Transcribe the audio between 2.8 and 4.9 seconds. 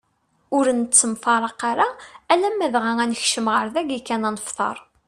ad nekcem ɣer dagi kan ad nefteṛ.